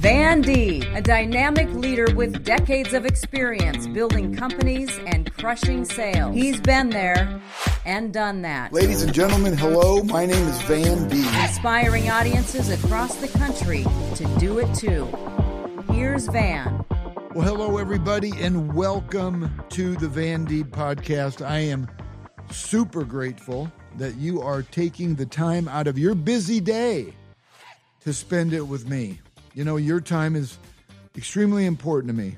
Van 0.00 0.42
Deeb, 0.42 0.96
a 0.96 1.02
dynamic 1.02 1.70
leader 1.74 2.06
with 2.14 2.42
decades 2.42 2.94
of 2.94 3.04
experience 3.04 3.86
building 3.86 4.34
companies 4.34 4.98
and 5.06 5.30
crushing 5.34 5.84
sales. 5.84 6.34
He's 6.34 6.58
been 6.58 6.88
there 6.88 7.38
and 7.84 8.10
done 8.10 8.40
that. 8.40 8.72
Ladies 8.72 9.02
and 9.02 9.12
gentlemen, 9.12 9.58
hello. 9.58 10.02
My 10.02 10.24
name 10.24 10.48
is 10.48 10.62
Van 10.62 11.06
Deeb. 11.10 11.42
Inspiring 11.42 12.08
audiences 12.08 12.70
across 12.70 13.16
the 13.16 13.28
country 13.28 13.84
to 14.14 14.24
do 14.38 14.58
it 14.58 14.74
too. 14.74 15.04
Here's 15.92 16.28
Van. 16.28 16.82
Well, 17.34 17.46
hello, 17.46 17.76
everybody, 17.76 18.32
and 18.40 18.72
welcome 18.72 19.52
to 19.68 19.96
the 19.96 20.08
Van 20.08 20.46
Deeb 20.46 20.70
podcast. 20.70 21.46
I 21.46 21.58
am 21.58 21.86
super 22.50 23.04
grateful 23.04 23.70
that 23.98 24.14
you 24.16 24.40
are 24.40 24.62
taking 24.62 25.14
the 25.14 25.26
time 25.26 25.68
out 25.68 25.86
of 25.86 25.98
your 25.98 26.14
busy 26.14 26.58
day 26.58 27.12
to 28.00 28.14
spend 28.14 28.54
it 28.54 28.62
with 28.62 28.88
me. 28.88 29.20
You 29.52 29.64
know, 29.64 29.76
your 29.76 30.00
time 30.00 30.36
is 30.36 30.58
extremely 31.16 31.66
important 31.66 32.08
to 32.08 32.14
me. 32.14 32.36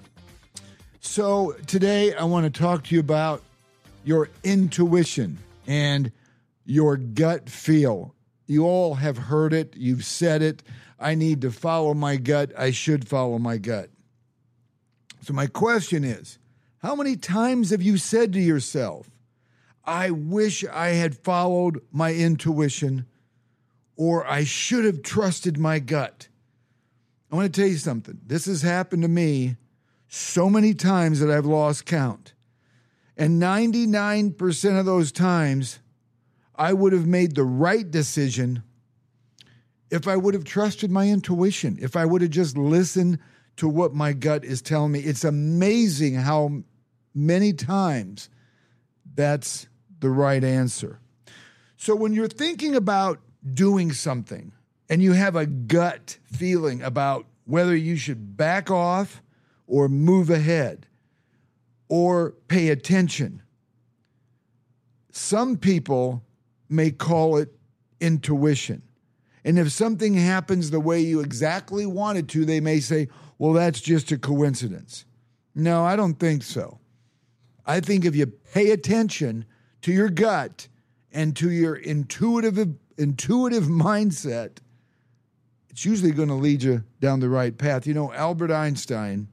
So, 1.00 1.52
today 1.66 2.14
I 2.14 2.24
want 2.24 2.52
to 2.52 2.60
talk 2.60 2.84
to 2.84 2.94
you 2.94 3.00
about 3.00 3.42
your 4.02 4.30
intuition 4.42 5.38
and 5.66 6.10
your 6.64 6.96
gut 6.96 7.50
feel. 7.50 8.14
You 8.46 8.64
all 8.64 8.94
have 8.94 9.18
heard 9.18 9.52
it, 9.52 9.74
you've 9.76 10.06
said 10.06 10.40
it. 10.40 10.62
I 10.98 11.14
need 11.14 11.42
to 11.42 11.50
follow 11.50 11.92
my 11.92 12.16
gut. 12.16 12.52
I 12.56 12.70
should 12.70 13.06
follow 13.06 13.38
my 13.38 13.58
gut. 13.58 13.90
So, 15.22 15.34
my 15.34 15.48
question 15.48 16.04
is 16.04 16.38
how 16.78 16.94
many 16.94 17.16
times 17.16 17.70
have 17.70 17.82
you 17.82 17.98
said 17.98 18.32
to 18.32 18.40
yourself, 18.40 19.10
I 19.84 20.10
wish 20.10 20.64
I 20.64 20.88
had 20.90 21.14
followed 21.18 21.82
my 21.92 22.14
intuition 22.14 23.04
or 23.96 24.26
I 24.26 24.44
should 24.44 24.86
have 24.86 25.02
trusted 25.02 25.58
my 25.58 25.78
gut? 25.78 26.28
I 27.32 27.36
want 27.36 27.52
to 27.52 27.60
tell 27.60 27.68
you 27.68 27.78
something. 27.78 28.20
This 28.26 28.44
has 28.44 28.60
happened 28.60 29.02
to 29.02 29.08
me 29.08 29.56
so 30.06 30.50
many 30.50 30.74
times 30.74 31.20
that 31.20 31.30
I've 31.30 31.46
lost 31.46 31.86
count. 31.86 32.34
And 33.16 33.40
99% 33.40 34.78
of 34.78 34.84
those 34.84 35.10
times, 35.10 35.78
I 36.54 36.74
would 36.74 36.92
have 36.92 37.06
made 37.06 37.34
the 37.34 37.44
right 37.44 37.90
decision 37.90 38.62
if 39.90 40.06
I 40.06 40.16
would 40.16 40.34
have 40.34 40.44
trusted 40.44 40.90
my 40.90 41.08
intuition, 41.08 41.78
if 41.80 41.96
I 41.96 42.04
would 42.04 42.20
have 42.20 42.30
just 42.30 42.58
listened 42.58 43.18
to 43.56 43.68
what 43.68 43.94
my 43.94 44.12
gut 44.12 44.44
is 44.44 44.60
telling 44.60 44.92
me. 44.92 45.00
It's 45.00 45.24
amazing 45.24 46.14
how 46.14 46.62
many 47.14 47.54
times 47.54 48.28
that's 49.14 49.66
the 50.00 50.10
right 50.10 50.44
answer. 50.44 51.00
So 51.78 51.94
when 51.94 52.12
you're 52.12 52.28
thinking 52.28 52.74
about 52.74 53.20
doing 53.54 53.92
something, 53.92 54.52
and 54.92 55.02
you 55.02 55.12
have 55.14 55.36
a 55.36 55.46
gut 55.46 56.18
feeling 56.22 56.82
about 56.82 57.24
whether 57.46 57.74
you 57.74 57.96
should 57.96 58.36
back 58.36 58.70
off 58.70 59.22
or 59.66 59.88
move 59.88 60.28
ahead 60.28 60.86
or 61.88 62.32
pay 62.46 62.68
attention. 62.68 63.40
Some 65.10 65.56
people 65.56 66.22
may 66.68 66.90
call 66.90 67.38
it 67.38 67.48
intuition. 68.02 68.82
And 69.46 69.58
if 69.58 69.72
something 69.72 70.12
happens 70.12 70.70
the 70.70 70.78
way 70.78 71.00
you 71.00 71.20
exactly 71.20 71.86
wanted 71.86 72.28
to, 72.28 72.44
they 72.44 72.60
may 72.60 72.78
say, 72.78 73.08
well, 73.38 73.54
that's 73.54 73.80
just 73.80 74.12
a 74.12 74.18
coincidence. 74.18 75.06
No, 75.54 75.86
I 75.86 75.96
don't 75.96 76.20
think 76.20 76.42
so. 76.42 76.80
I 77.64 77.80
think 77.80 78.04
if 78.04 78.14
you 78.14 78.26
pay 78.26 78.72
attention 78.72 79.46
to 79.80 79.90
your 79.90 80.10
gut 80.10 80.68
and 81.10 81.34
to 81.36 81.50
your 81.50 81.76
intuitive 81.76 82.76
intuitive 82.98 83.64
mindset, 83.68 84.58
it's 85.72 85.86
usually 85.86 86.12
going 86.12 86.28
to 86.28 86.34
lead 86.34 86.62
you 86.62 86.84
down 87.00 87.20
the 87.20 87.30
right 87.30 87.56
path. 87.56 87.86
You 87.86 87.94
know, 87.94 88.12
Albert 88.12 88.50
Einstein, 88.50 89.28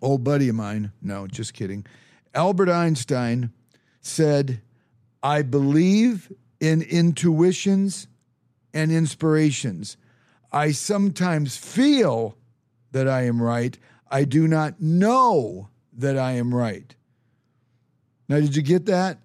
old 0.00 0.24
buddy 0.24 0.48
of 0.48 0.54
mine, 0.54 0.92
no, 1.02 1.26
just 1.26 1.52
kidding. 1.52 1.84
Albert 2.34 2.70
Einstein 2.70 3.52
said, 4.00 4.62
I 5.22 5.42
believe 5.42 6.32
in 6.58 6.82
intuitions 6.82 8.06
and 8.72 8.90
inspirations. 8.90 9.96
I 10.50 10.72
sometimes 10.72 11.56
feel 11.56 12.36
that 12.92 13.06
I 13.06 13.22
am 13.22 13.42
right. 13.42 13.78
I 14.10 14.24
do 14.24 14.48
not 14.48 14.80
know 14.80 15.68
that 15.92 16.18
I 16.18 16.32
am 16.32 16.54
right. 16.54 16.94
Now, 18.28 18.40
did 18.40 18.56
you 18.56 18.62
get 18.62 18.86
that? 18.86 19.18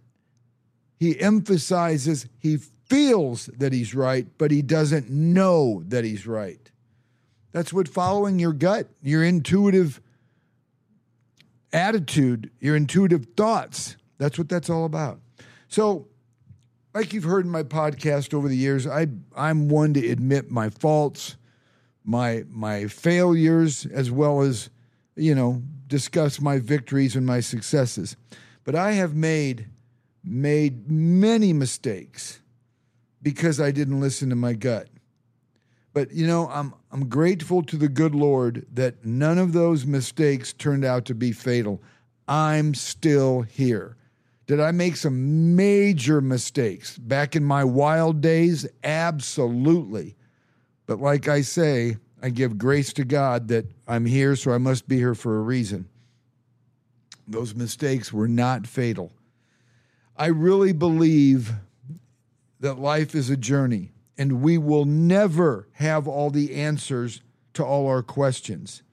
He 0.99 1.19
emphasizes 1.19 2.27
he 2.37 2.57
feels 2.89 3.47
that 3.57 3.71
he's 3.71 3.93
right, 3.93 4.27
but 4.37 4.51
he 4.51 4.61
doesn't 4.61 5.09
know 5.09 5.83
that 5.87 6.03
he's 6.03 6.25
right. 6.25 6.71
That's 7.51 7.71
what 7.71 7.87
following 7.87 8.39
your 8.39 8.53
gut, 8.53 8.87
your 9.01 9.23
intuitive 9.23 10.01
attitude, 11.71 12.51
your 12.59 12.75
intuitive 12.75 13.27
thoughts, 13.37 13.95
that's 14.17 14.37
what 14.37 14.49
that's 14.49 14.69
all 14.69 14.85
about. 14.85 15.19
So, 15.67 16.07
like 16.93 17.13
you've 17.13 17.23
heard 17.23 17.45
in 17.45 17.51
my 17.51 17.63
podcast 17.63 18.33
over 18.33 18.47
the 18.47 18.57
years, 18.57 18.85
I 18.85 19.07
I'm 19.35 19.69
one 19.69 19.93
to 19.93 20.09
admit 20.09 20.51
my 20.51 20.69
faults, 20.69 21.37
my 22.03 22.43
my 22.49 22.87
failures 22.87 23.85
as 23.85 24.11
well 24.11 24.41
as, 24.41 24.69
you 25.15 25.33
know, 25.35 25.61
discuss 25.87 26.41
my 26.41 26.59
victories 26.59 27.15
and 27.15 27.25
my 27.25 27.39
successes. 27.39 28.15
But 28.63 28.75
I 28.75 28.91
have 28.93 29.15
made 29.15 29.67
made 30.23 30.91
many 30.91 31.53
mistakes 31.53 32.41
because 33.21 33.59
I 33.59 33.71
didn't 33.71 33.99
listen 33.99 34.29
to 34.29 34.35
my 34.35 34.53
gut. 34.53 34.87
But 35.93 36.11
you 36.11 36.27
know, 36.27 36.47
I'm 36.49 36.73
I'm 36.91 37.07
grateful 37.07 37.63
to 37.63 37.77
the 37.77 37.89
good 37.89 38.15
Lord 38.15 38.65
that 38.73 39.05
none 39.05 39.37
of 39.37 39.53
those 39.53 39.85
mistakes 39.85 40.53
turned 40.53 40.85
out 40.85 41.05
to 41.05 41.15
be 41.15 41.31
fatal. 41.31 41.81
I'm 42.27 42.73
still 42.73 43.41
here. 43.41 43.95
Did 44.45 44.59
I 44.59 44.71
make 44.71 44.95
some 44.95 45.55
major 45.55 46.21
mistakes 46.21 46.97
back 46.97 47.35
in 47.35 47.43
my 47.43 47.63
wild 47.63 48.21
days? 48.21 48.67
Absolutely. 48.83 50.15
But 50.85 50.99
like 50.99 51.27
I 51.27 51.41
say, 51.41 51.97
I 52.21 52.29
give 52.29 52.57
grace 52.57 52.91
to 52.93 53.05
God 53.05 53.47
that 53.49 53.65
I'm 53.87 54.05
here, 54.05 54.35
so 54.35 54.51
I 54.51 54.57
must 54.57 54.87
be 54.87 54.97
here 54.97 55.15
for 55.15 55.37
a 55.37 55.41
reason. 55.41 55.87
Those 57.27 57.53
mistakes 57.53 58.11
were 58.11 58.27
not 58.27 58.65
fatal. 58.65 59.11
I 60.17 60.27
really 60.27 60.73
believe 60.73 61.53
that 62.59 62.79
life 62.79 63.15
is 63.15 63.29
a 63.29 63.37
journey 63.37 63.91
and 64.17 64.41
we 64.41 64.57
will 64.57 64.85
never 64.85 65.67
have 65.73 66.07
all 66.07 66.29
the 66.29 66.55
answers 66.55 67.21
to 67.53 67.63
all 67.63 67.87
our 67.87 68.03
questions. 68.03 68.83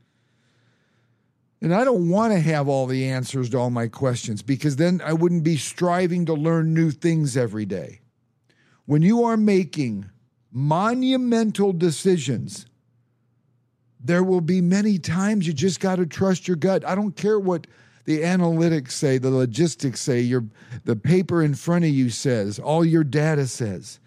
And 1.61 1.75
I 1.75 1.85
don't 1.85 2.09
want 2.09 2.33
to 2.33 2.39
have 2.39 2.69
all 2.69 2.87
the 2.87 3.09
answers 3.09 3.51
to 3.51 3.59
all 3.59 3.71
my 3.71 3.89
questions 3.89 4.43
because 4.43 4.77
then 4.77 5.01
I 5.05 5.15
wouldn't 5.15 5.43
be 5.43 5.57
striving 5.57 6.27
to 6.27 6.35
learn 6.35 6.75
new 6.75 6.91
things 6.91 7.37
every 7.37 7.65
day. 7.65 8.01
When 8.85 9.03
you 9.03 9.25
are 9.25 9.37
making 9.37 10.07
monumental 10.53 11.73
decisions, 11.73 12.67
there 13.99 14.23
will 14.23 14.41
be 14.41 14.61
many 14.61 14.99
times 14.99 15.47
you 15.47 15.53
just 15.53 15.81
got 15.81 15.97
to 15.97 16.07
trust 16.07 16.47
your 16.47 16.57
gut. 16.57 16.85
I 16.85 16.95
don't 16.95 17.17
care 17.17 17.41
what 17.41 17.67
the 18.07 18.21
analytics 18.21 18.93
say, 18.93 19.19
the 19.19 19.31
logistics 19.31 20.01
say, 20.01 20.21
your 20.21 20.45
the 20.85 20.95
paper 20.95 21.43
in 21.43 21.55
front 21.55 21.85
of 21.85 21.91
you 21.91 22.09
says, 22.09 22.59
all 22.59 22.85
your 22.85 23.05
data 23.05 23.47
says. 23.49 23.99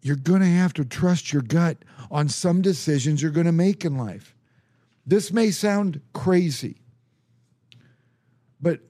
You're 0.00 0.16
going 0.16 0.40
to 0.40 0.46
have 0.46 0.72
to 0.74 0.84
trust 0.84 1.32
your 1.32 1.42
gut 1.42 1.76
on 2.10 2.28
some 2.28 2.62
decisions 2.62 3.20
you're 3.20 3.30
going 3.30 3.46
to 3.46 3.52
make 3.52 3.84
in 3.84 3.98
life. 3.98 4.34
This 5.06 5.30
may 5.30 5.50
sound 5.50 6.00
crazy, 6.14 6.80
but 8.60 8.80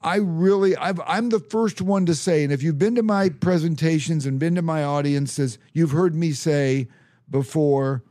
I 0.00 0.16
really, 0.16 0.76
i 0.76 0.92
am 1.18 1.30
the 1.30 1.40
first 1.40 1.80
one 1.80 2.06
to 2.06 2.14
say, 2.14 2.44
and 2.44 2.52
if 2.52 2.62
you've 2.62 2.78
been 2.78 2.94
to 2.94 3.02
my 3.02 3.30
presentations 3.30 4.26
and 4.26 4.38
been 4.38 4.54
to 4.54 4.62
my 4.62 4.84
audiences, 4.84 5.58
you've 5.72 5.90
heard 5.90 6.14
me 6.14 6.30
say 6.30 6.86
before 7.28 8.04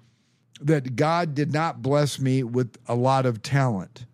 that 0.60 0.98
God 0.98 1.34
did 1.34 1.54
not 1.54 1.82
bless 1.82 2.20
me 2.20 2.44
with 2.44 2.78
a 2.88 2.96
lot 2.96 3.26
of 3.26 3.42
talent 3.42 4.06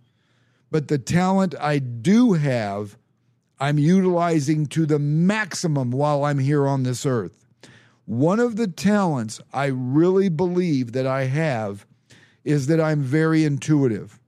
but 0.73 0.87
the 0.87 0.97
talent 0.97 1.53
I 1.59 1.77
do 1.77 2.33
have, 2.33 2.97
I'm 3.59 3.77
utilizing 3.77 4.65
to 4.69 4.87
the 4.87 4.97
maximum 4.97 5.91
while 5.91 6.25
I'm 6.25 6.39
here 6.39 6.65
on 6.65 6.81
this 6.81 7.05
earth. 7.05 7.45
One 8.05 8.39
of 8.39 8.55
the 8.55 8.65
talents 8.65 9.39
I 9.53 9.67
really 9.67 10.29
believe 10.29 10.93
that 10.93 11.05
I 11.05 11.25
have 11.25 11.85
is 12.43 12.65
that 12.67 12.81
I'm 12.81 13.01
very 13.03 13.45
intuitive. 13.45 14.19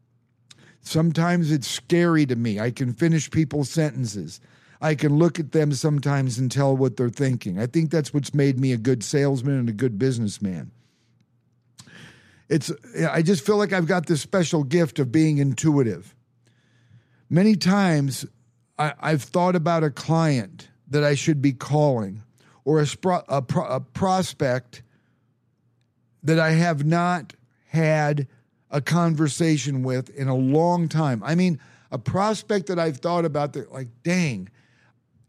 Sometimes 0.82 1.52
it's 1.52 1.68
scary 1.68 2.28
to 2.28 2.36
me. 2.36 2.60
I 2.60 2.70
can 2.70 2.94
finish 2.94 3.32
people's 3.32 3.72
sentences. 3.72 4.40
I 4.82 4.94
can 4.94 5.18
look 5.18 5.40
at 5.40 5.52
them 5.52 5.72
sometimes 5.72 6.38
and 6.38 6.52
tell 6.52 6.78
what 6.78 6.96
they're 6.96 7.10
thinking. 7.10 7.58
I 7.58 7.66
think 7.66 7.90
that's 7.90 8.14
what's 8.14 8.36
made 8.36 8.60
me 8.60 8.72
a 8.72 8.78
good 8.78 9.04
salesman 9.04 9.58
and 9.58 9.70
a 9.70 9.74
good 9.74 9.98
businessman. 9.98 10.70
It's 12.50 12.72
I 13.10 13.24
just 13.24 13.44
feel 13.44 13.58
like 13.58 13.74
I've 13.74 13.88
got 13.88 14.06
this 14.06 14.22
special 14.22 14.64
gift 14.64 15.00
of 15.00 15.12
being 15.12 15.40
intuitive. 15.40 16.15
Many 17.30 17.56
times 17.56 18.26
I, 18.78 18.94
have 19.02 19.24
thought 19.24 19.56
about 19.56 19.84
a 19.84 19.90
client 19.90 20.70
that 20.90 21.04
I 21.04 21.16
should 21.16 21.42
be 21.42 21.54
calling 21.54 22.22
or 22.64 22.82
a, 22.82 22.88
a, 23.28 23.44
a 23.60 23.80
prospect 23.80 24.84
that 26.24 26.40
I 26.40 26.52
have 26.52 26.86
not 26.86 27.34
had 27.68 28.28
a 28.70 28.82
conversation 28.82 29.84
with 29.84 30.10
in 30.10 30.28
a 30.28 30.36
long 30.36 30.90
time. 30.90 31.24
I 31.24 31.36
mean, 31.36 31.60
a 31.92 31.98
prospect 31.98 32.68
that 32.68 32.80
I've 32.80 32.98
thought 32.98 33.26
about 33.26 33.54
that, 33.54 33.72
like, 33.72 33.88
dang, 34.04 34.50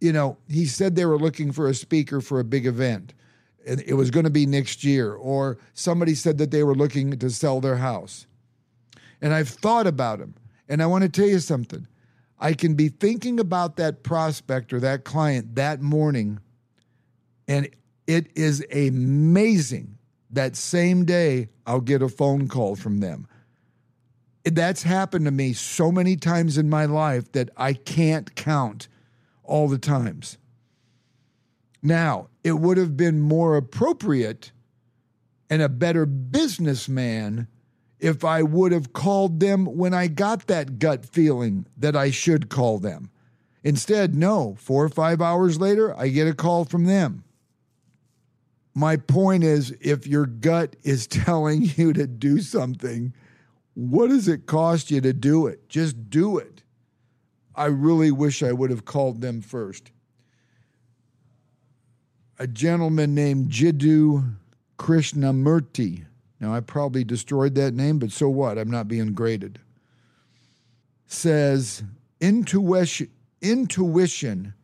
you 0.01 0.13
know, 0.13 0.37
he 0.49 0.67
said 0.67 0.97
they 0.97 1.07
were 1.07 1.19
looking 1.19 1.53
for 1.53 1.69
a 1.69 1.75
speaker 1.75 2.21
for 2.21 2.41
a 2.41 2.45
big 2.45 2.67
event. 2.67 3.15
And 3.67 3.83
it 3.83 3.95
was 3.95 4.11
going 4.11 4.25
to 4.25 4.31
be 4.31 4.47
next 4.47 4.85
year. 4.85 5.13
Or 5.13 5.59
somebody 5.75 6.15
said 6.15 6.39
that 6.39 6.51
they 6.51 6.63
were 6.63 6.75
looking 6.75 7.19
to 7.19 7.31
sell 7.31 7.61
their 7.61 7.77
house. 7.77 8.27
And 9.21 9.35
I've 9.35 9.49
thought 9.49 9.87
about 9.87 10.21
him. 10.21 10.35
And 10.69 10.83
I 10.83 10.87
want 10.87 11.03
to 11.03 11.09
tell 11.09 11.29
you 11.29 11.39
something. 11.39 11.87
I 12.39 12.53
can 12.53 12.75
be 12.75 12.89
thinking 12.89 13.41
about 13.41 13.77
that 13.77 14.03
prospect 14.03 14.73
or 14.73 14.81
that 14.81 15.05
client 15.05 15.55
that 15.55 15.81
morning, 15.81 16.41
and 17.49 17.69
it 18.07 18.27
is 18.37 18.65
amazing 18.73 19.97
that 20.31 20.57
same 20.57 21.05
day 21.05 21.49
I'll 21.67 21.81
get 21.81 22.03
a 22.03 22.09
phone 22.09 22.49
call 22.49 22.77
from 22.77 23.01
them. 23.01 23.27
That's 24.45 24.83
happened 24.83 25.25
to 25.25 25.31
me 25.31 25.55
so 25.55 25.91
many 25.91 26.17
times 26.17 26.59
in 26.59 26.69
my 26.69 26.85
life 26.85 27.33
that 27.33 27.51
I 27.57 27.73
can't 27.73 28.35
count 28.37 28.89
all 29.43 29.69
the 29.69 29.79
times. 29.79 30.39
Now, 31.83 32.29
it 32.45 32.53
would 32.53 32.77
have 32.77 32.97
been 32.97 33.21
more 33.21 33.57
appropriate 33.57 34.53
and 35.49 35.63
a 35.63 35.69
better 35.69 36.07
businessman 36.07 37.49
if 37.99 38.25
I 38.25 38.43
would 38.43 38.73
have 38.73 38.93
called 38.93 39.41
them 39.41 39.65
when 39.65 39.95
I 39.95 40.07
got 40.09 40.47
that 40.47 40.79
gut 40.79 41.07
feeling 41.07 41.67
that 41.77 41.97
I 41.97 42.11
should 42.11 42.49
call 42.49 42.79
them. 42.79 43.11
Instead, 43.65 44.15
no, 44.15 44.55
four 44.59 44.85
or 44.85 44.89
five 44.89 45.21
hours 45.21 45.61
later, 45.61 45.99
I 45.99 46.09
get 46.09 46.29
a 46.29 46.35
call 46.35 46.65
from 46.65 46.85
them. 46.85 47.25
My 48.75 48.97
point 48.97 49.43
is 49.43 49.75
if 49.81 50.07
your 50.07 50.27
gut 50.27 50.77
is 50.83 51.07
telling 51.09 51.63
you 51.77 51.93
to 51.95 52.07
do 52.07 52.41
something, 52.41 53.15
what 53.75 54.09
does 54.09 54.29
it 54.29 54.47
cost 54.47 54.91
you 54.91 55.01
to 55.01 55.13
do 55.13 55.47
it? 55.47 55.69
Just 55.69 56.11
do 56.11 56.39
it. 56.39 56.63
I 57.55 57.67
really 57.67 58.11
wish 58.11 58.43
I 58.43 58.53
would 58.53 58.71
have 58.71 58.85
called 58.85 59.21
them 59.21 59.41
first. 59.41 59.91
A 62.39 62.47
gentleman 62.47 63.15
named 63.15 63.51
Jiddu 63.51 64.37
Krishnamurti. 64.79 66.05
Now, 66.41 66.55
I 66.55 66.61
probably 66.61 67.05
destroyed 67.05 67.55
that 67.55 67.75
name, 67.75 67.99
but 67.99 68.13
so 68.13 68.29
what? 68.29 68.59
I'm 68.59 68.71
not 68.71 68.89
being 68.89 69.13
graded. 69.15 69.59
Says 71.07 71.83
intuition, 72.21 73.11
intuition 73.41 74.55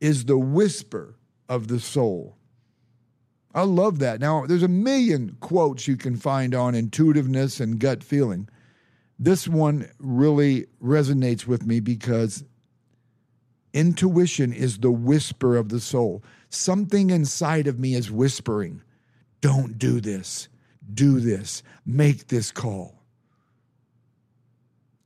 is 0.00 0.24
the 0.24 0.38
whisper 0.38 1.16
of 1.48 1.68
the 1.68 1.80
soul. 1.80 2.36
I 3.54 3.62
love 3.62 3.98
that. 3.98 4.20
Now, 4.20 4.46
there's 4.46 4.62
a 4.62 4.68
million 4.68 5.36
quotes 5.40 5.88
you 5.88 5.96
can 5.96 6.16
find 6.16 6.54
on 6.54 6.74
intuitiveness 6.74 7.60
and 7.60 7.78
gut 7.78 8.02
feeling 8.04 8.48
this 9.20 9.46
one 9.46 9.90
really 9.98 10.66
resonates 10.82 11.46
with 11.46 11.66
me 11.66 11.78
because 11.78 12.42
intuition 13.74 14.50
is 14.50 14.78
the 14.78 14.90
whisper 14.90 15.56
of 15.56 15.68
the 15.68 15.78
soul. 15.78 16.24
Something 16.48 17.10
inside 17.10 17.66
of 17.66 17.78
me 17.78 17.94
is 17.94 18.10
whispering, 18.10 18.82
don't 19.42 19.78
do 19.78 20.00
this, 20.00 20.48
do 20.94 21.20
this, 21.20 21.62
make 21.84 22.28
this 22.28 22.50
call. 22.52 23.00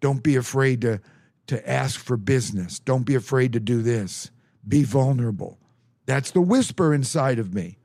Don't 0.01 0.23
be 0.23 0.37
afraid 0.37 0.83
to, 0.83 1.01
to 1.47 1.71
ask 1.71 1.99
for 1.99 2.17
business. 2.17 2.79
Don't 2.79 3.07
be 3.07 3.15
afraid 3.15 3.53
to 3.55 3.61
do 3.61 3.83
this. 3.83 4.31
Be 4.67 4.83
vulnerable. 4.83 5.59
That's 6.07 6.31
the 6.31 6.41
whisper 6.41 6.93
inside 6.93 7.39
of 7.39 7.55
me. 7.55 7.79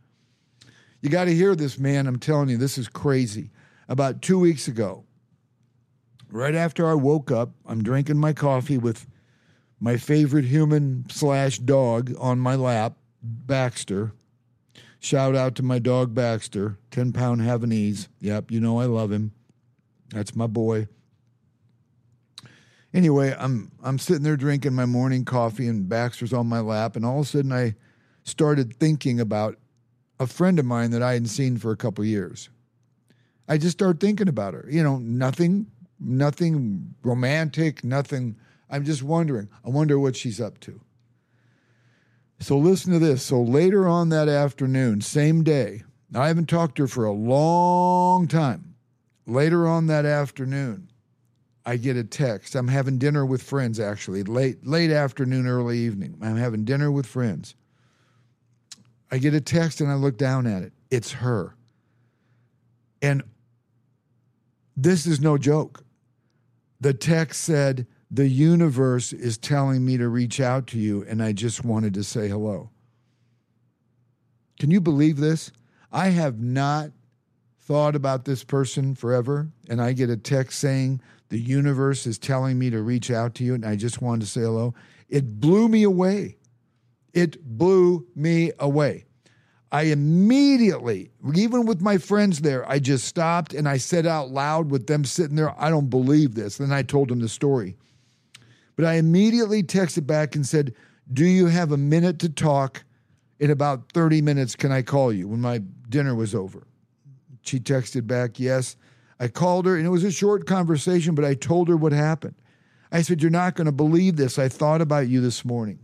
You 1.02 1.10
got 1.10 1.26
to 1.26 1.34
hear 1.34 1.56
this, 1.56 1.80
man. 1.80 2.08
I'm 2.08 2.20
telling 2.20 2.50
you, 2.50 2.58
this 2.58 2.78
is 2.78 2.90
crazy. 2.90 3.52
About 3.88 4.22
two 4.22 4.38
weeks 4.38 4.68
ago, 4.68 5.06
right 6.30 6.56
after 6.56 6.88
I 6.88 6.94
woke 6.94 7.32
up, 7.32 7.52
I'm 7.66 7.84
drinking 7.84 8.18
my 8.18 8.34
coffee 8.34 8.78
with 8.78 9.08
my 9.80 9.96
favorite 9.96 10.46
human 10.46 11.06
slash 11.10 11.60
dog 11.60 12.14
on 12.20 12.40
my 12.40 12.56
lap, 12.56 12.98
Baxter. 13.24 14.12
Shout 15.00 15.36
out 15.36 15.56
to 15.56 15.64
my 15.64 15.80
dog 15.80 16.14
Baxter, 16.14 16.78
10 16.92 17.14
pound 17.14 17.42
Havanese. 17.42 18.10
Yep, 18.20 18.52
you 18.52 18.60
know 18.60 18.80
I 18.80 18.86
love 18.86 19.12
him. 19.12 19.32
That's 20.10 20.36
my 20.36 20.48
boy. 20.48 20.88
Anyway, 22.94 23.36
I'm 23.38 23.72
I'm 23.84 24.00
sitting 24.00 24.24
there 24.24 24.36
drinking 24.36 24.74
my 24.74 24.86
morning 24.86 25.24
coffee 25.24 25.68
and 25.68 25.88
Baxter's 25.88 26.34
on 26.34 26.48
my 26.48 26.60
lap, 26.60 26.96
and 26.96 27.06
all 27.06 27.20
of 27.20 27.26
a 27.26 27.30
sudden 27.30 27.52
I 27.52 27.76
started 28.24 28.76
thinking 28.76 29.20
about 29.20 29.58
a 30.20 30.28
friend 30.28 30.60
of 30.60 30.66
mine 30.66 30.92
that 30.92 31.04
I 31.04 31.14
hadn't 31.14 31.28
seen 31.28 31.58
for 31.58 31.72
a 31.72 31.78
couple 31.78 32.04
years. 32.04 32.50
I 33.48 33.58
just 33.58 33.78
started 33.78 34.00
thinking 34.00 34.28
about 34.28 34.54
her. 34.54 34.68
You 34.70 34.84
know, 34.84 34.98
nothing 34.98 35.68
nothing 36.00 36.96
romantic, 37.04 37.84
nothing. 37.84 38.38
I'm 38.70 38.86
just 38.86 39.04
wondering. 39.04 39.50
I 39.66 39.70
wonder 39.70 40.00
what 40.00 40.16
she's 40.16 40.42
up 40.42 40.60
to. 40.62 40.80
So 42.40 42.58
listen 42.58 42.94
to 42.94 43.00
this. 43.00 43.24
So 43.24 43.42
later 43.42 43.88
on 43.88 44.10
that 44.10 44.30
afternoon, 44.30 45.02
same 45.02 45.44
day, 45.44 45.84
I 46.16 46.28
haven't 46.28 46.48
talked 46.48 46.78
to 46.78 46.84
her 46.84 46.88
for 46.88 47.06
a 47.06 47.12
long 47.12 48.28
time. 48.28 48.76
Later 49.28 49.68
on 49.68 49.88
that 49.88 50.06
afternoon, 50.06 50.90
I 51.66 51.78
get 51.78 51.98
a 51.98 52.04
text. 52.04 52.56
I'm 52.56 52.70
having 52.70 52.98
dinner 52.98 53.26
with 53.26 53.44
friends 53.44 53.80
actually, 53.80 54.24
late 54.24 54.66
late 54.66 54.90
afternoon, 54.90 55.46
early 55.46 55.78
evening. 55.78 56.18
I'm 56.22 56.38
having 56.38 56.66
dinner 56.66 56.92
with 56.92 57.06
friends. 57.06 57.54
I 59.12 59.18
get 59.18 59.34
a 59.34 59.42
text 59.42 59.82
and 59.82 59.92
I 59.92 59.96
look 59.96 60.18
down 60.18 60.48
at 60.48 60.64
it. 60.64 60.74
It's 60.90 61.12
her. 61.12 61.56
And 63.02 63.24
this 64.76 65.06
is 65.06 65.20
no 65.20 65.38
joke. 65.38 65.84
The 66.80 66.94
text 66.94 67.42
said, 67.42 67.86
The 68.12 68.28
universe 68.28 69.14
is 69.14 69.38
telling 69.38 69.86
me 69.86 69.98
to 69.98 70.10
reach 70.10 70.40
out 70.40 70.66
to 70.68 70.80
you, 70.80 71.06
and 71.08 71.22
I 71.22 71.32
just 71.32 71.64
wanted 71.64 71.94
to 71.94 72.04
say 72.04 72.28
hello. 72.28 72.72
Can 74.60 74.72
you 74.72 74.82
believe 74.82 75.18
this? 75.18 75.52
I 75.92 76.10
have 76.10 76.40
not 76.40 76.92
thought 77.62 77.96
about 77.96 78.26
this 78.26 78.44
person 78.44 78.96
forever, 78.96 79.48
and 79.70 79.80
I 79.80 79.94
get 79.94 80.10
a 80.10 80.18
text 80.18 80.60
saying, 80.60 81.02
The 81.30 81.38
universe 81.38 82.08
is 82.08 82.18
telling 82.18 82.58
me 82.58 82.72
to 82.72 82.82
reach 82.82 83.12
out 83.12 83.36
to 83.36 83.44
you, 83.44 83.54
and 83.54 83.64
I 83.64 83.76
just 83.76 84.02
wanted 84.02 84.22
to 84.22 84.28
say 84.28 84.42
hello. 84.42 84.74
It 85.08 85.40
blew 85.40 85.68
me 85.68 85.84
away. 85.84 86.38
It 87.14 87.44
blew 87.44 88.08
me 88.16 88.52
away. 88.58 89.06
I 89.72 89.84
immediately, 89.84 91.12
even 91.36 91.68
with 91.68 91.80
my 91.80 92.00
friends 92.00 92.42
there, 92.42 92.68
I 92.68 92.80
just 92.80 93.06
stopped 93.06 93.54
and 93.54 93.70
I 93.70 93.78
said 93.78 94.08
out 94.08 94.32
loud 94.32 94.72
with 94.72 94.88
them 94.88 95.06
sitting 95.06 95.36
there, 95.36 95.54
I 95.62 95.70
don't 95.70 95.92
believe 95.92 96.34
this. 96.34 96.58
Then 96.58 96.72
I 96.72 96.82
told 96.82 97.10
them 97.10 97.20
the 97.20 97.30
story. 97.30 97.78
But 98.80 98.88
I 98.88 98.94
immediately 98.94 99.62
texted 99.62 100.08
back 100.08 100.38
and 100.38 100.48
said, 100.48 100.74
Do 101.12 101.26
you 101.26 101.48
have 101.48 101.74
a 101.74 101.78
minute 101.78 102.18
to 102.20 102.30
talk? 102.30 102.86
In 103.38 103.52
about 103.52 103.92
30 103.92 104.22
minutes, 104.22 104.56
can 104.56 104.72
I 104.72 104.84
call 104.84 105.12
you 105.12 105.28
when 105.28 105.42
my 105.42 105.58
dinner 105.90 106.16
was 106.16 106.34
over? 106.34 106.66
She 107.42 107.60
texted 107.60 108.08
back, 108.08 108.40
Yes. 108.40 108.78
I 109.20 109.28
called 109.28 109.66
her 109.66 109.76
and 109.76 109.86
it 109.86 109.90
was 109.90 110.06
a 110.06 110.12
short 110.14 110.46
conversation, 110.46 111.14
but 111.14 111.26
I 111.26 111.34
told 111.34 111.68
her 111.68 111.76
what 111.76 111.92
happened. 111.92 112.36
I 112.90 113.02
said, 113.02 113.22
You're 113.22 113.32
not 113.32 113.56
going 113.56 113.66
to 113.66 113.74
believe 113.74 114.16
this. 114.16 114.40
I 114.40 114.48
thought 114.48 114.80
about 114.80 115.10
you 115.10 115.20
this 115.20 115.44
morning. 115.44 115.80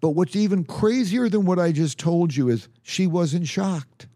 But 0.00 0.12
what's 0.12 0.34
even 0.34 0.64
crazier 0.64 1.28
than 1.28 1.44
what 1.44 1.58
I 1.58 1.72
just 1.72 1.98
told 1.98 2.34
you 2.34 2.48
is 2.48 2.70
she 2.80 3.06
wasn't 3.06 3.46
shocked. 3.46 4.06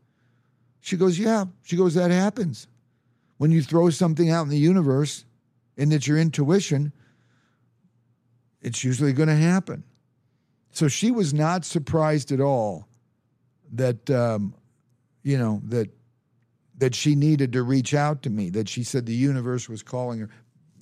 She 0.80 0.96
goes, 0.96 1.18
Yeah. 1.18 1.44
She 1.62 1.76
goes, 1.76 1.92
That 1.92 2.10
happens. 2.10 2.68
When 3.36 3.50
you 3.50 3.60
throw 3.60 3.90
something 3.90 4.30
out 4.30 4.44
in 4.44 4.48
the 4.48 4.56
universe 4.56 5.26
and 5.76 5.92
it's 5.92 6.06
your 6.06 6.16
intuition, 6.16 6.94
it's 8.62 8.82
usually 8.82 9.12
going 9.12 9.28
to 9.28 9.36
happen. 9.36 9.84
So 10.70 10.88
she 10.88 11.10
was 11.10 11.34
not 11.34 11.64
surprised 11.64 12.32
at 12.32 12.40
all 12.40 12.88
that, 13.72 14.10
um, 14.10 14.54
you 15.22 15.36
know, 15.36 15.60
that 15.66 15.90
that 16.78 16.94
she 16.94 17.14
needed 17.14 17.52
to 17.52 17.62
reach 17.62 17.94
out 17.94 18.22
to 18.22 18.30
me, 18.30 18.50
that 18.50 18.68
she 18.68 18.82
said 18.82 19.06
the 19.06 19.14
universe 19.14 19.68
was 19.68 19.82
calling 19.84 20.18
her 20.18 20.28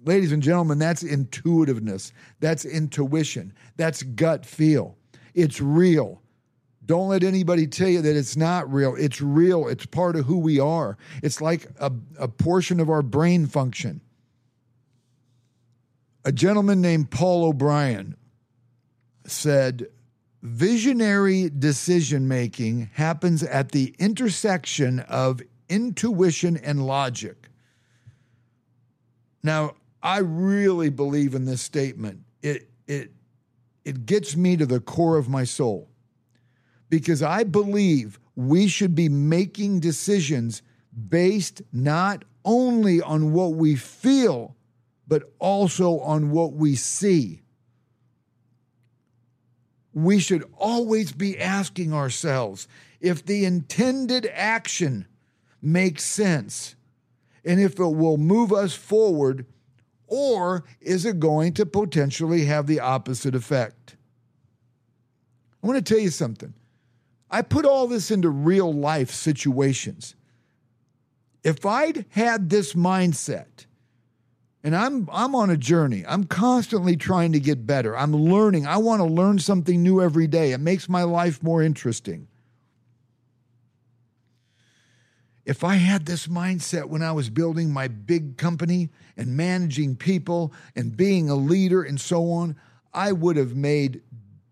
ladies 0.05 0.33
and 0.33 0.43
gentlemen, 0.43 0.79
that's 0.79 1.03
intuitiveness. 1.03 2.13
That's 2.41 2.65
intuition. 2.65 3.53
That's 3.77 4.03
gut 4.03 4.47
feel. 4.47 4.97
It's 5.35 5.61
real. 5.61 6.23
Don't 6.87 7.09
let 7.09 7.23
anybody 7.23 7.67
tell 7.67 7.89
you 7.89 8.03
that 8.03 8.17
it's 8.17 8.37
not 8.37 8.71
real. 8.73 8.97
It's 8.97 9.21
real. 9.21 9.69
It's 9.69 9.87
part 9.87 10.17
of 10.17 10.25
who 10.25 10.39
we 10.39 10.59
are. 10.59 10.97
It's 11.23 11.41
like 11.41 11.69
a, 11.79 11.93
a 12.19 12.27
portion 12.27 12.81
of 12.81 12.91
our 12.91 13.03
brain 13.03 13.47
function. 13.47 14.01
A 16.25 16.33
gentleman 16.33 16.81
named 16.81 17.11
Paul 17.11 17.45
O'Brien 17.45 18.17
said, 19.25 19.87
Visionary 20.43 21.51
decision 21.51 22.27
making 22.27 22.91
happens 22.95 23.43
at 23.43 23.73
the 23.73 23.95
intersection 23.99 25.01
of 25.01 25.43
intuition 25.69 26.57
and 26.57 26.87
logic. 26.87 27.49
Now, 29.43 29.75
I 30.03 30.19
really 30.19 30.89
believe 30.89 31.35
in 31.35 31.45
this 31.45 31.61
statement. 31.61 32.21
It 32.43 32.71
it 32.87 33.13
it 33.85 34.07
gets 34.07 34.35
me 34.35 34.57
to 34.57 34.65
the 34.65 34.81
core 34.81 35.19
of 35.19 35.29
my 35.29 35.45
soul. 35.45 35.89
Because 36.89 37.23
I 37.23 37.45
believe 37.45 38.19
we 38.35 38.67
should 38.67 38.95
be 38.95 39.09
making 39.09 39.81
decisions 39.81 40.63
based 41.09 41.63
not 41.73 42.25
only 42.45 43.03
on 43.03 43.33
what 43.33 43.53
we 43.53 43.77
feel, 43.77 44.57
but 45.11 45.25
also 45.41 45.99
on 45.99 46.31
what 46.31 46.53
we 46.53 46.77
see. 46.77 47.43
We 49.93 50.21
should 50.21 50.45
always 50.57 51.11
be 51.11 51.37
asking 51.37 51.93
ourselves 51.93 52.69
if 53.01 53.27
the 53.27 53.45
intended 53.45 54.31
action 54.33 55.09
makes 55.61 56.05
sense 56.05 56.77
and 57.45 57.59
if 57.61 57.81
it 57.81 57.85
will 57.85 58.19
move 58.19 58.53
us 58.53 58.73
forward, 58.73 59.47
or 60.07 60.63
is 60.81 61.05
it 61.05 61.19
going 61.19 61.55
to 61.55 61.67
potentially 61.67 62.45
have 62.45 62.69
the 62.69 62.79
opposite 62.79 63.35
effect? 63.35 63.97
I 65.61 65.67
want 65.67 65.85
to 65.85 65.95
tell 65.95 66.01
you 66.01 66.11
something. 66.11 66.55
I 67.29 67.43
put 67.43 67.65
all 67.65 67.89
this 67.89 68.13
into 68.13 68.31
real 68.31 68.73
life 68.73 69.11
situations. 69.11 70.15
If 71.43 71.67
I'd 71.67 72.05
had 72.11 72.49
this 72.49 72.75
mindset, 72.75 73.67
and 74.63 74.77
I'm 74.77 75.09
I'm 75.11 75.35
on 75.35 75.51
a 75.51 75.57
journey. 75.57 76.05
I'm 76.07 76.25
constantly 76.25 76.97
trying 76.97 77.33
to 77.33 77.41
get 77.41 77.67
better. 77.67 77.97
I'm 77.97 78.13
learning. 78.13 78.67
I 78.67 78.77
want 78.77 79.01
to 79.01 79.07
learn 79.07 79.39
something 79.39 79.83
new 79.83 80.03
every 80.03 80.27
day. 80.27 80.53
It 80.53 80.61
makes 80.61 80.89
my 80.89 81.03
life 81.03 81.43
more 81.43 81.63
interesting. 81.63 82.29
If 85.47 85.65
I 85.65 85.77
had 85.77 86.05
this 86.05 86.27
mindset 86.27 86.85
when 86.85 87.03
I 87.03 87.13
was 87.13 87.31
building 87.31 87.73
my 87.73 87.89
big 87.89 88.37
company 88.37 88.91
and 89.17 89.37
managing 89.37 89.97
people 89.97 90.53
and 90.77 90.97
being 90.97 91.31
a 91.31 91.35
leader 91.35 91.83
and 91.83 91.99
so 92.01 92.31
on, 92.31 92.57
I 92.93 93.13
would 93.13 93.37
have 93.37 93.57
made 93.57 94.03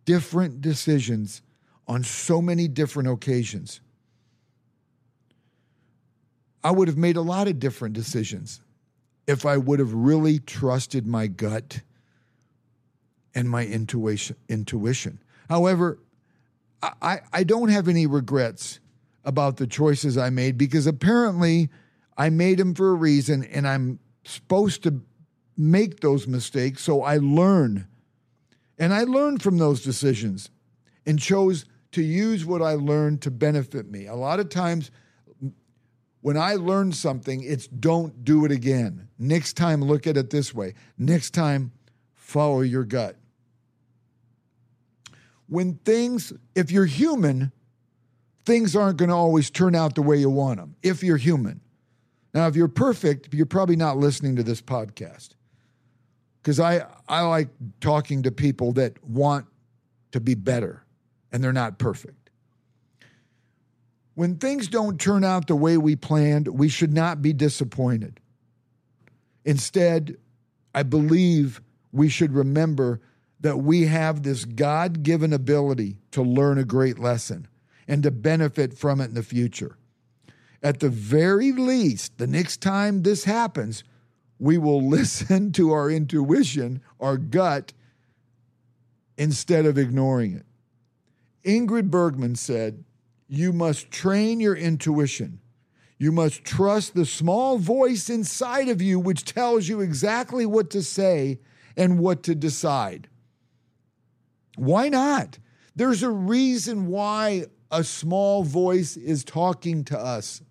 different 0.06 0.62
decisions 0.62 1.42
on 1.86 2.02
so 2.02 2.40
many 2.40 2.66
different 2.66 3.10
occasions. 3.10 3.80
I 6.64 6.70
would 6.70 6.88
have 6.88 6.96
made 6.96 7.16
a 7.16 7.22
lot 7.22 7.46
of 7.46 7.60
different 7.60 7.94
decisions 7.94 8.60
if 9.28 9.44
I 9.44 9.58
would 9.58 9.78
have 9.78 9.92
really 9.92 10.40
trusted 10.40 11.06
my 11.06 11.26
gut 11.28 11.82
and 13.34 13.48
my 13.48 13.64
intuition. 13.64 14.36
intuition. 14.48 15.20
However, 15.48 15.98
I, 16.82 17.20
I 17.32 17.44
don't 17.44 17.68
have 17.68 17.88
any 17.88 18.06
regrets 18.06 18.80
about 19.24 19.58
the 19.58 19.66
choices 19.66 20.16
I 20.16 20.30
made 20.30 20.56
because 20.56 20.86
apparently 20.86 21.68
I 22.16 22.30
made 22.30 22.58
them 22.58 22.74
for 22.74 22.90
a 22.90 22.94
reason 22.94 23.44
and 23.44 23.68
I'm 23.68 23.98
supposed 24.24 24.82
to 24.84 25.02
make 25.56 26.00
those 26.00 26.26
mistakes. 26.26 26.82
So 26.82 27.02
I 27.02 27.18
learn. 27.18 27.86
And 28.78 28.94
I 28.94 29.02
learned 29.02 29.42
from 29.42 29.58
those 29.58 29.82
decisions 29.82 30.50
and 31.04 31.18
chose 31.18 31.66
to 31.92 32.02
use 32.02 32.46
what 32.46 32.62
I 32.62 32.74
learned 32.74 33.20
to 33.22 33.30
benefit 33.30 33.90
me. 33.90 34.06
A 34.06 34.14
lot 34.14 34.40
of 34.40 34.48
times, 34.48 34.90
when 36.20 36.36
I 36.36 36.54
learn 36.54 36.92
something, 36.92 37.42
it's 37.42 37.66
don't 37.66 38.24
do 38.24 38.44
it 38.44 38.52
again. 38.52 39.08
Next 39.18 39.56
time, 39.56 39.82
look 39.82 40.06
at 40.06 40.16
it 40.16 40.30
this 40.30 40.54
way. 40.54 40.74
Next 40.96 41.30
time, 41.30 41.72
follow 42.14 42.60
your 42.60 42.84
gut. 42.84 43.16
When 45.48 45.74
things, 45.84 46.32
if 46.54 46.70
you're 46.70 46.86
human, 46.86 47.52
things 48.44 48.74
aren't 48.74 48.98
going 48.98 49.08
to 49.08 49.14
always 49.14 49.50
turn 49.50 49.74
out 49.74 49.94
the 49.94 50.02
way 50.02 50.16
you 50.16 50.30
want 50.30 50.58
them 50.58 50.74
if 50.82 51.02
you're 51.02 51.16
human. 51.16 51.60
Now, 52.34 52.46
if 52.46 52.56
you're 52.56 52.68
perfect, 52.68 53.32
you're 53.32 53.46
probably 53.46 53.76
not 53.76 53.96
listening 53.96 54.36
to 54.36 54.42
this 54.42 54.60
podcast 54.60 55.30
because 56.42 56.60
I, 56.60 56.86
I 57.08 57.22
like 57.22 57.48
talking 57.80 58.22
to 58.24 58.30
people 58.30 58.72
that 58.72 59.02
want 59.04 59.46
to 60.12 60.20
be 60.20 60.34
better 60.34 60.84
and 61.32 61.42
they're 61.42 61.52
not 61.52 61.78
perfect. 61.78 62.27
When 64.18 64.34
things 64.34 64.66
don't 64.66 65.00
turn 65.00 65.22
out 65.22 65.46
the 65.46 65.54
way 65.54 65.78
we 65.78 65.94
planned, 65.94 66.48
we 66.48 66.68
should 66.68 66.92
not 66.92 67.22
be 67.22 67.32
disappointed. 67.32 68.18
Instead, 69.44 70.16
I 70.74 70.82
believe 70.82 71.62
we 71.92 72.08
should 72.08 72.32
remember 72.32 73.00
that 73.38 73.58
we 73.58 73.86
have 73.86 74.24
this 74.24 74.44
God 74.44 75.04
given 75.04 75.32
ability 75.32 75.98
to 76.10 76.22
learn 76.22 76.58
a 76.58 76.64
great 76.64 76.98
lesson 76.98 77.46
and 77.86 78.02
to 78.02 78.10
benefit 78.10 78.76
from 78.76 79.00
it 79.00 79.04
in 79.04 79.14
the 79.14 79.22
future. 79.22 79.78
At 80.64 80.80
the 80.80 80.90
very 80.90 81.52
least, 81.52 82.18
the 82.18 82.26
next 82.26 82.60
time 82.60 83.04
this 83.04 83.22
happens, 83.22 83.84
we 84.40 84.58
will 84.58 84.82
listen 84.88 85.52
to 85.52 85.70
our 85.70 85.88
intuition, 85.88 86.82
our 86.98 87.18
gut, 87.18 87.72
instead 89.16 89.64
of 89.64 89.78
ignoring 89.78 90.34
it. 90.34 90.46
Ingrid 91.44 91.88
Bergman 91.88 92.34
said, 92.34 92.82
You 93.28 93.52
must 93.52 93.90
train 93.90 94.40
your 94.40 94.56
intuition. 94.56 95.40
You 95.98 96.12
must 96.12 96.44
trust 96.44 96.94
the 96.94 97.04
small 97.04 97.58
voice 97.58 98.08
inside 98.08 98.68
of 98.68 98.80
you 98.80 98.98
which 98.98 99.24
tells 99.24 99.68
you 99.68 99.80
exactly 99.80 100.46
what 100.46 100.70
to 100.70 100.82
say 100.82 101.40
and 101.76 101.98
what 101.98 102.22
to 102.24 102.34
decide. 102.34 103.08
Why 104.56 104.88
not? 104.88 105.38
There's 105.76 106.02
a 106.02 106.10
reason 106.10 106.86
why 106.86 107.46
a 107.70 107.84
small 107.84 108.42
voice 108.42 108.96
is 108.96 109.24
talking 109.24 109.84
to 109.84 109.98
us. 109.98 110.42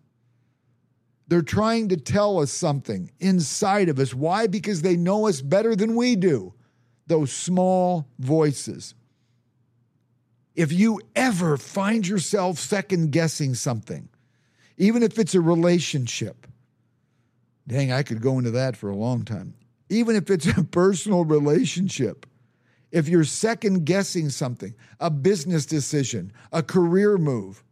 They're 1.27 1.41
trying 1.41 1.89
to 1.89 1.98
tell 1.98 2.39
us 2.39 2.51
something 2.51 3.12
inside 3.19 3.89
of 3.89 4.00
us. 4.00 4.13
Why? 4.13 4.48
Because 4.48 4.81
they 4.81 4.96
know 4.96 5.27
us 5.27 5.41
better 5.41 5.75
than 5.75 5.96
we 5.96 6.15
do. 6.15 6.53
Those 7.07 7.31
small 7.31 8.07
voices. 8.19 8.96
If 10.58 10.72
you 10.74 11.00
ever 11.16 11.56
find 11.56 12.06
yourself 12.06 12.58
second 12.58 13.12
guessing 13.12 13.54
something, 13.54 14.10
even 14.78 15.04
if 15.04 15.20
it's 15.20 15.36
a 15.36 15.40
relationship, 15.40 16.48
dang, 17.68 17.92
I 17.92 18.02
could 18.02 18.22
go 18.22 18.40
into 18.40 18.50
that 18.52 18.76
for 18.76 18.90
a 18.90 18.96
long 18.96 19.24
time. 19.24 19.54
Even 19.90 20.16
if 20.16 20.32
it's 20.32 20.48
a 20.58 20.64
personal 20.64 21.26
relationship, 21.26 22.26
if 22.92 23.08
you're 23.08 23.24
second 23.24 23.86
guessing 23.86 24.32
something, 24.32 24.74
a 25.00 25.12
business 25.12 25.68
decision, 25.68 26.34
a 26.52 26.64
career 26.64 27.20
move, 27.20 27.64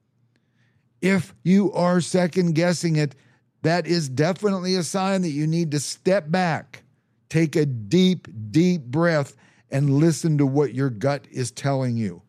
if 1.01 1.34
you 1.42 1.74
are 1.74 2.00
second 2.01 2.54
guessing 2.54 2.98
it, 2.98 3.15
that 3.63 3.88
is 3.88 4.10
definitely 4.10 4.75
a 4.75 4.84
sign 4.84 5.24
that 5.24 5.30
you 5.30 5.48
need 5.48 5.72
to 5.72 5.80
step 5.80 6.30
back, 6.30 6.84
take 7.30 7.56
a 7.56 7.65
deep, 7.65 8.27
deep 8.51 8.84
breath, 8.84 9.36
and 9.72 9.96
listen 9.96 10.38
to 10.38 10.46
what 10.46 10.75
your 10.75 10.92
gut 10.92 11.27
is 11.32 11.50
telling 11.50 11.98
you. 11.98 12.22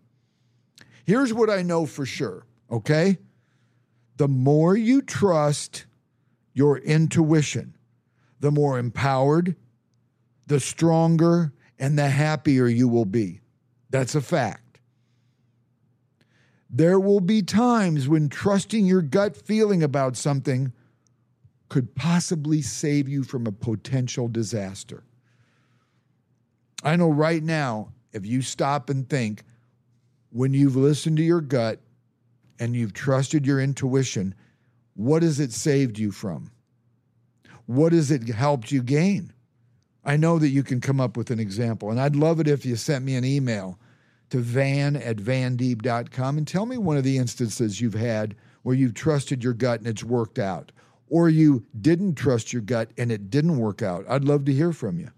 Here's 1.06 1.32
what 1.32 1.48
I 1.48 1.62
know 1.62 1.86
for 1.86 2.04
sure, 2.04 2.44
okay? 2.68 3.18
The 4.16 4.26
more 4.26 4.76
you 4.76 5.02
trust 5.02 5.86
your 6.52 6.78
intuition, 6.78 7.76
the 8.40 8.50
more 8.50 8.76
empowered, 8.76 9.54
the 10.48 10.58
stronger, 10.58 11.52
and 11.78 11.96
the 11.96 12.08
happier 12.08 12.66
you 12.66 12.88
will 12.88 13.04
be. 13.04 13.40
That's 13.90 14.16
a 14.16 14.20
fact. 14.20 14.80
There 16.68 16.98
will 16.98 17.20
be 17.20 17.40
times 17.40 18.08
when 18.08 18.28
trusting 18.28 18.84
your 18.84 19.02
gut 19.02 19.36
feeling 19.36 19.84
about 19.84 20.16
something 20.16 20.72
could 21.68 21.94
possibly 21.94 22.62
save 22.62 23.08
you 23.08 23.22
from 23.22 23.46
a 23.46 23.52
potential 23.52 24.26
disaster. 24.26 25.04
I 26.82 26.96
know 26.96 27.10
right 27.10 27.42
now, 27.42 27.92
if 28.12 28.26
you 28.26 28.42
stop 28.42 28.90
and 28.90 29.08
think, 29.08 29.44
when 30.30 30.52
you've 30.52 30.76
listened 30.76 31.16
to 31.18 31.22
your 31.22 31.40
gut 31.40 31.80
and 32.58 32.74
you've 32.74 32.92
trusted 32.92 33.46
your 33.46 33.60
intuition, 33.60 34.34
what 34.94 35.22
has 35.22 35.40
it 35.40 35.52
saved 35.52 35.98
you 35.98 36.10
from? 36.10 36.50
What 37.66 37.92
has 37.92 38.10
it 38.10 38.28
helped 38.28 38.70
you 38.70 38.82
gain? 38.82 39.32
I 40.04 40.16
know 40.16 40.38
that 40.38 40.48
you 40.48 40.62
can 40.62 40.80
come 40.80 41.00
up 41.00 41.16
with 41.16 41.30
an 41.30 41.40
example. 41.40 41.90
And 41.90 42.00
I'd 42.00 42.16
love 42.16 42.38
it 42.38 42.48
if 42.48 42.64
you 42.64 42.76
sent 42.76 43.04
me 43.04 43.16
an 43.16 43.24
email 43.24 43.78
to 44.30 44.38
van 44.38 44.96
at 44.96 45.16
vandeeb.com 45.16 46.38
and 46.38 46.46
tell 46.46 46.66
me 46.66 46.78
one 46.78 46.96
of 46.96 47.04
the 47.04 47.18
instances 47.18 47.80
you've 47.80 47.94
had 47.94 48.36
where 48.62 48.74
you've 48.74 48.94
trusted 48.94 49.44
your 49.44 49.52
gut 49.52 49.80
and 49.80 49.88
it's 49.88 50.04
worked 50.04 50.38
out, 50.38 50.72
or 51.08 51.28
you 51.28 51.64
didn't 51.80 52.14
trust 52.14 52.52
your 52.52 52.62
gut 52.62 52.90
and 52.98 53.12
it 53.12 53.30
didn't 53.30 53.58
work 53.58 53.82
out. 53.82 54.04
I'd 54.08 54.24
love 54.24 54.44
to 54.46 54.52
hear 54.52 54.72
from 54.72 54.98
you. 54.98 55.10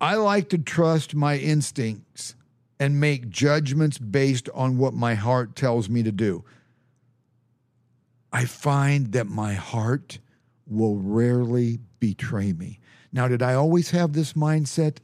I 0.00 0.16
like 0.16 0.48
to 0.50 0.58
trust 0.58 1.14
my 1.14 1.38
instincts 1.38 2.34
and 2.78 3.00
make 3.00 3.28
judgments 3.28 3.98
based 3.98 4.48
on 4.54 4.78
what 4.78 4.94
my 4.94 5.14
heart 5.14 5.54
tells 5.54 5.88
me 5.88 6.02
to 6.02 6.12
do. 6.12 6.44
I 8.32 8.46
find 8.46 9.12
that 9.12 9.26
my 9.26 9.54
heart 9.54 10.18
will 10.66 10.96
rarely 10.96 11.78
betray 12.00 12.52
me. 12.52 12.80
Now, 13.12 13.28
did 13.28 13.42
I 13.42 13.54
always 13.54 13.90
have 13.90 14.12
this 14.12 14.32
mindset? 14.32 14.98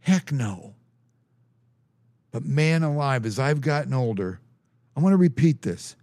Heck 0.00 0.32
no. 0.32 0.74
But 2.30 2.44
man 2.44 2.82
alive, 2.82 3.26
as 3.26 3.38
I've 3.38 3.60
gotten 3.60 3.92
older, 3.92 4.40
I 4.96 5.00
want 5.00 5.12
to 5.12 5.18
repeat 5.18 5.62
this. 5.62 5.96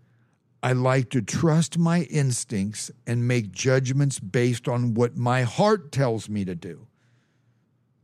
I 0.62 0.74
like 0.74 1.10
to 1.10 1.22
trust 1.22 1.78
my 1.78 2.04
instincts 2.04 2.92
and 3.06 3.28
make 3.28 3.52
judgments 3.52 4.20
based 4.20 4.68
on 4.68 4.94
what 4.94 5.18
my 5.18 5.44
heart 5.44 5.92
tells 5.92 6.30
me 6.30 6.46
to 6.46 6.56
do 6.56 6.88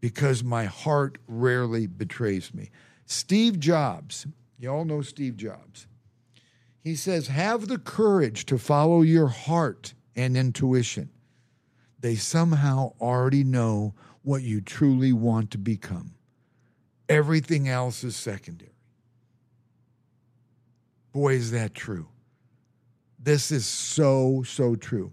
because 0.02 0.44
my 0.44 0.66
heart 0.66 1.18
rarely 1.28 1.88
betrays 1.88 2.54
me. 2.54 2.70
Steve 3.06 3.60
Jobs 3.60 4.28
You 4.58 4.70
all 4.70 4.86
know 4.86 5.02
Steve 5.02 5.38
Jobs. 5.38 5.88
He 6.82 6.96
says, 6.96 7.28
Have 7.28 7.68
the 7.68 7.78
courage 7.78 8.46
to 8.46 8.58
follow 8.58 9.02
your 9.02 9.28
heart 9.28 9.94
and 10.16 10.36
intuition. 10.36 11.10
They 12.00 12.16
somehow 12.16 12.94
already 13.00 13.44
know 13.44 13.94
what 14.22 14.44
you 14.44 14.62
truly 14.62 15.14
want 15.14 15.52
to 15.52 15.58
become. 15.58 16.14
Everything 17.08 17.68
else 17.68 18.04
is 18.04 18.16
secondary. 18.16 18.72
Boy, 21.12 21.34
is 21.34 21.52
that 21.52 21.74
true. 21.74 22.08
This 23.18 23.52
is 23.52 23.66
so, 23.66 24.44
so 24.46 24.76
true. 24.76 25.12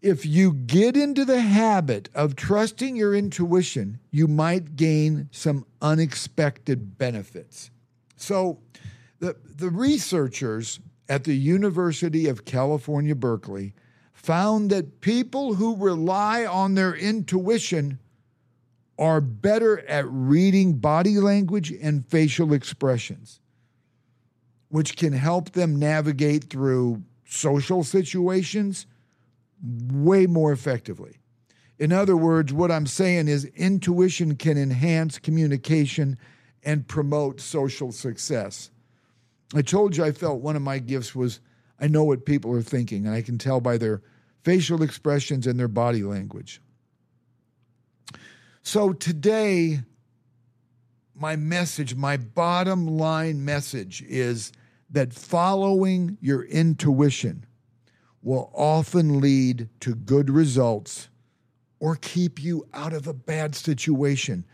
If 0.00 0.24
you 0.24 0.52
get 0.52 0.96
into 0.96 1.24
the 1.24 1.40
habit 1.40 2.08
of 2.14 2.36
trusting 2.36 2.94
your 2.94 3.16
intuition, 3.16 3.98
you 4.10 4.28
might 4.28 4.76
gain 4.76 5.28
some 5.32 5.66
unexpected 5.82 6.98
benefits. 6.98 7.70
So, 8.16 8.60
the, 9.18 9.36
the 9.56 9.70
researchers 9.70 10.78
at 11.08 11.24
the 11.24 11.34
University 11.34 12.28
of 12.28 12.44
California, 12.44 13.16
Berkeley, 13.16 13.74
found 14.12 14.70
that 14.70 15.00
people 15.00 15.54
who 15.54 15.74
rely 15.76 16.46
on 16.46 16.74
their 16.74 16.94
intuition 16.94 17.98
are 18.98 19.20
better 19.20 19.80
at 19.88 20.06
reading 20.08 20.74
body 20.74 21.18
language 21.18 21.72
and 21.72 22.06
facial 22.06 22.52
expressions, 22.52 23.40
which 24.68 24.96
can 24.96 25.12
help 25.12 25.52
them 25.52 25.76
navigate 25.76 26.44
through 26.44 27.02
social 27.24 27.82
situations 27.82 28.86
way 29.62 30.26
more 30.26 30.52
effectively. 30.52 31.18
In 31.78 31.92
other 31.92 32.16
words, 32.16 32.52
what 32.52 32.72
I'm 32.72 32.86
saying 32.86 33.28
is 33.28 33.44
intuition 33.44 34.36
can 34.36 34.58
enhance 34.58 35.18
communication 35.18 36.18
and 36.64 36.86
promote 36.86 37.40
social 37.40 37.92
success. 37.92 38.70
I 39.54 39.62
told 39.62 39.96
you 39.96 40.04
I 40.04 40.12
felt 40.12 40.40
one 40.40 40.56
of 40.56 40.62
my 40.62 40.78
gifts 40.78 41.14
was 41.14 41.40
I 41.80 41.86
know 41.86 42.04
what 42.04 42.26
people 42.26 42.52
are 42.52 42.62
thinking, 42.62 43.06
and 43.06 43.14
I 43.14 43.22
can 43.22 43.38
tell 43.38 43.60
by 43.60 43.78
their 43.78 44.02
facial 44.42 44.82
expressions 44.82 45.46
and 45.46 45.58
their 45.58 45.68
body 45.68 46.02
language. 46.02 46.60
So 48.62 48.92
today, 48.92 49.80
my 51.14 51.36
message, 51.36 51.94
my 51.94 52.16
bottom 52.16 52.86
line 52.86 53.44
message 53.44 54.02
is 54.02 54.52
that 54.90 55.12
following 55.12 56.18
your 56.20 56.44
intuition 56.44 57.44
will 58.22 58.50
often 58.54 59.20
lead 59.20 59.68
to 59.80 59.94
good 59.94 60.30
results 60.30 61.08
or 61.80 61.96
keep 61.96 62.42
you 62.42 62.66
out 62.74 62.92
of 62.92 63.06
a 63.06 63.12
bad 63.12 63.54
situation. 63.54 64.44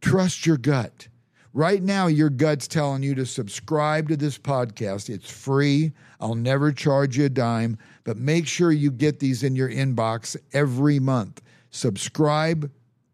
Trust 0.00 0.46
your 0.46 0.56
gut. 0.56 1.08
Right 1.54 1.82
now, 1.82 2.06
your 2.06 2.30
gut's 2.30 2.66
telling 2.66 3.02
you 3.02 3.14
to 3.14 3.26
subscribe 3.26 4.08
to 4.08 4.16
this 4.16 4.38
podcast. 4.38 5.10
It's 5.10 5.30
free. 5.30 5.92
I'll 6.18 6.34
never 6.34 6.72
charge 6.72 7.18
you 7.18 7.26
a 7.26 7.28
dime, 7.28 7.78
but 8.04 8.16
make 8.16 8.46
sure 8.46 8.72
you 8.72 8.90
get 8.90 9.18
these 9.20 9.42
in 9.42 9.54
your 9.54 9.68
inbox 9.68 10.36
every 10.52 10.98
month. 10.98 11.42
Subscribe 11.70 12.70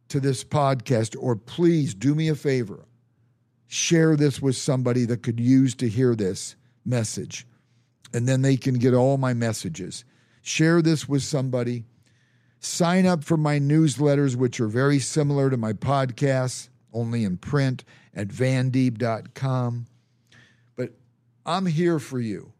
to 0.08 0.20
this 0.20 0.44
podcast, 0.44 1.16
or 1.20 1.36
please 1.36 1.94
do 1.94 2.14
me 2.14 2.28
a 2.28 2.34
favor 2.34 2.88
share 3.68 4.16
this 4.16 4.42
with 4.42 4.56
somebody 4.56 5.04
that 5.04 5.22
could 5.22 5.38
use 5.38 5.74
to 5.76 5.88
hear 5.88 6.14
this 6.14 6.56
message, 6.84 7.46
and 8.12 8.26
then 8.26 8.42
they 8.42 8.56
can 8.56 8.74
get 8.74 8.94
all 8.94 9.16
my 9.16 9.34
messages. 9.34 10.04
Share 10.42 10.82
this 10.82 11.08
with 11.08 11.22
somebody. 11.22 11.84
Sign 12.60 13.06
up 13.06 13.22
for 13.22 13.36
my 13.36 13.58
newsletters, 13.58 14.34
which 14.34 14.60
are 14.60 14.68
very 14.68 14.98
similar 14.98 15.50
to 15.50 15.56
my 15.56 15.72
podcasts, 15.72 16.68
only 16.92 17.24
in 17.24 17.36
print 17.36 17.84
at 18.14 18.28
vandeeb.com. 18.28 19.86
But 20.76 20.92
I'm 21.46 21.66
here 21.66 21.98
for 21.98 22.18
you. 22.18 22.52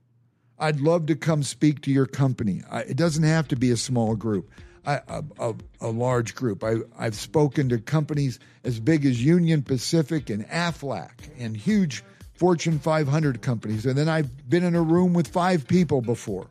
I'd 0.58 0.80
love 0.80 1.06
to 1.06 1.16
come 1.16 1.42
speak 1.42 1.82
to 1.82 1.90
your 1.90 2.06
company. 2.06 2.62
I, 2.70 2.80
it 2.80 2.96
doesn't 2.96 3.22
have 3.22 3.48
to 3.48 3.56
be 3.56 3.70
a 3.70 3.76
small 3.76 4.16
group, 4.16 4.50
I, 4.84 5.00
a, 5.08 5.24
a, 5.38 5.54
a, 5.80 5.88
large 5.88 6.34
group. 6.34 6.64
I, 6.64 6.76
I've 6.98 7.14
spoken 7.14 7.68
to 7.68 7.78
companies 7.78 8.40
as 8.64 8.80
big 8.80 9.06
as 9.06 9.24
Union 9.24 9.62
Pacific 9.62 10.30
and 10.30 10.46
Aflac 10.48 11.30
and 11.38 11.56
huge 11.56 12.02
Fortune 12.38 12.78
500 12.78 13.42
companies. 13.42 13.84
And 13.84 13.98
then 13.98 14.08
I've 14.08 14.48
been 14.48 14.62
in 14.62 14.76
a 14.76 14.82
room 14.82 15.12
with 15.12 15.26
five 15.26 15.66
people 15.66 16.00
before. 16.00 16.46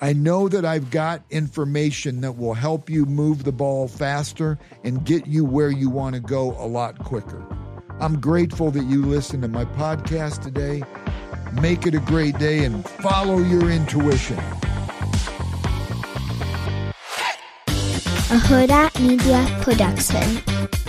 I 0.00 0.12
know 0.12 0.48
that 0.48 0.64
I've 0.64 0.90
got 0.90 1.22
information 1.30 2.20
that 2.20 2.32
will 2.32 2.54
help 2.54 2.88
you 2.88 3.06
move 3.06 3.44
the 3.44 3.52
ball 3.52 3.88
faster 3.88 4.58
and 4.84 5.04
get 5.04 5.26
you 5.26 5.44
where 5.44 5.70
you 5.70 5.90
want 5.90 6.14
to 6.14 6.20
go 6.20 6.52
a 6.58 6.66
lot 6.66 6.98
quicker. 6.98 7.44
I'm 7.98 8.20
grateful 8.20 8.70
that 8.72 8.84
you 8.84 9.04
listened 9.04 9.42
to 9.42 9.48
my 9.48 9.64
podcast 9.64 10.42
today. 10.42 10.82
Make 11.60 11.86
it 11.86 11.94
a 11.94 12.00
great 12.00 12.38
day 12.38 12.64
and 12.64 12.86
follow 12.86 13.38
your 13.38 13.70
intuition. 13.70 14.38
A 18.28 18.38
Hurrdat 18.38 19.00
Media 19.00 19.46
Production. 19.62 20.85